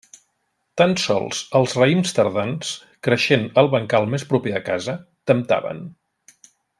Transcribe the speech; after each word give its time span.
Tan 0.81 0.95
sols 1.01 1.41
els 1.59 1.75
raïms 1.79 2.15
tardans, 2.19 2.71
creixent 3.09 3.47
al 3.63 3.71
bancal 3.77 4.11
més 4.17 4.29
proper 4.35 4.55
a 4.61 4.67
casa, 4.71 4.97
temptaven. 5.33 5.89